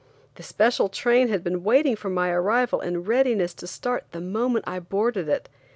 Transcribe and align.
The 0.33 0.41
special 0.41 0.89
train 0.89 1.27
had 1.27 1.43
been 1.43 1.61
waiting 1.63 1.95
for 1.95 2.09
my 2.09 2.31
arrival 2.31 2.81
in 2.81 3.03
readiness 3.03 3.53
to 3.53 3.67
start 3.67 4.05
the 4.13 4.19
moment 4.19 4.65
I 4.67 4.79
boarded 4.79 5.29
it. 5.29 5.47